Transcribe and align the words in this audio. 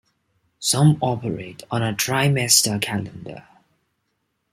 Some 0.57 0.97
operate 0.99 1.61
on 1.69 1.83
a 1.83 1.93
trimester 1.93 2.81
calendar. 2.81 3.45